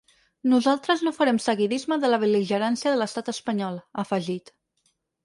[0.51, 4.51] Nosaltres no farem seguidisme de la bel·ligerància de l’estat espanyol, ha afegit.